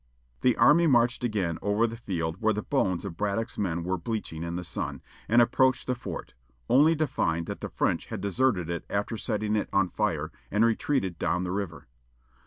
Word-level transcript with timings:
The 0.41 0.57
army 0.57 0.87
marched 0.87 1.23
again 1.23 1.59
over 1.61 1.85
the 1.85 1.95
field 1.95 2.37
where 2.41 2.53
the 2.55 2.63
bones 2.63 3.05
of 3.05 3.15
Braddock's 3.15 3.55
men 3.55 3.83
were 3.83 3.99
bleaching 3.99 4.41
in 4.41 4.55
the 4.55 4.63
sun, 4.63 5.03
and 5.29 5.43
approached 5.43 5.85
the 5.85 5.93
fort, 5.93 6.33
only 6.67 6.95
to 6.95 7.05
find 7.05 7.45
that 7.45 7.61
the 7.61 7.69
French 7.69 8.07
had 8.07 8.19
deserted 8.19 8.67
it 8.67 8.83
after 8.89 9.15
setting 9.15 9.55
it 9.55 9.69
on 9.71 9.89
fire, 9.89 10.31
and 10.49 10.65
retreated 10.65 11.19
down 11.19 11.43
the 11.43 11.51
river. 11.51 11.85